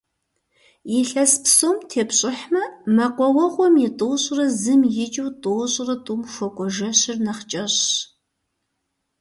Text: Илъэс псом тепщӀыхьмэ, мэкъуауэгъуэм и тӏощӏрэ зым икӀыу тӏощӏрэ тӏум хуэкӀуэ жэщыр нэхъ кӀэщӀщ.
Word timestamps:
Илъэс 0.97 1.33
псом 1.43 1.77
тепщӀыхьмэ, 1.89 2.63
мэкъуауэгъуэм 2.95 3.75
и 3.85 3.89
тӏощӏрэ 3.97 4.45
зым 4.61 4.81
икӀыу 5.03 5.29
тӏощӏрэ 5.41 5.95
тӏум 6.05 6.21
хуэкӀуэ 6.31 6.67
жэщыр 6.75 7.17
нэхъ 7.25 7.43
кӀэщӀщ. 7.49 7.87